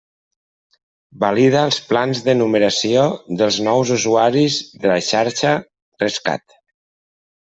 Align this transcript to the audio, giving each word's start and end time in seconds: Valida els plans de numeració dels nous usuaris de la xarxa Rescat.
Valida 1.23 1.59
els 1.65 1.75
plans 1.89 2.21
de 2.29 2.33
numeració 2.39 3.03
dels 3.41 3.59
nous 3.67 3.91
usuaris 3.97 4.57
de 4.85 4.93
la 4.93 4.97
xarxa 5.09 5.55
Rescat. 6.05 6.57